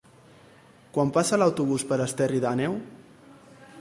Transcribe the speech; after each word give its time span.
Quan 0.95 1.11
passa 1.17 1.39
l'autobús 1.41 1.85
per 1.91 1.99
Esterri 2.09 2.41
d'Àneu? 2.47 2.79